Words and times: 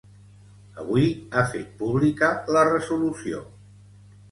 Avui 0.83 1.05
ha 1.33 1.43
fet 1.51 1.77
pública 1.83 2.31
la 2.57 2.65
resolució. 2.73 3.45